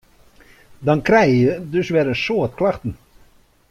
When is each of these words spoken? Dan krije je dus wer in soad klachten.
Dan 0.89 1.03
krije 1.09 1.35
je 1.41 1.53
dus 1.77 1.93
wer 1.95 2.11
in 2.13 2.19
soad 2.25 2.51
klachten. 2.59 2.93